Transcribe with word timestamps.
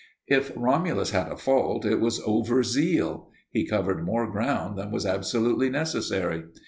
If 0.25 0.51
Romulus 0.55 1.11
had 1.11 1.31
a 1.31 1.37
fault 1.37 1.85
it 1.85 1.99
was 1.99 2.19
overzeal. 2.23 3.27
He 3.51 3.67
covered 3.67 4.03
more 4.03 4.25
ground 4.31 4.75
than 4.75 4.89
was 4.89 5.05
absolutely 5.05 5.69
necessary. 5.69 6.45